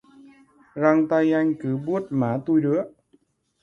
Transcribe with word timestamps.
Răng 0.73 1.07
tay 1.07 1.31
anh 1.33 1.53
cứ 1.59 1.77
buốt 1.77 2.03
má 2.09 2.39
tui 2.45 2.61
rứa 2.61 2.83